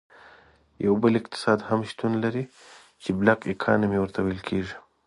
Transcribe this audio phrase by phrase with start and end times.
[0.85, 2.45] یو بل اقتصاد هم شتون ولري
[3.01, 4.75] چې Black Economy ورته ویل کیږي.